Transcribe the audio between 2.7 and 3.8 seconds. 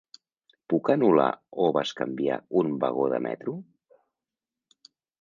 vagó de metro?